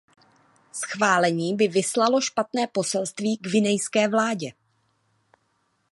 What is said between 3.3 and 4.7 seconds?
guinejské vládě.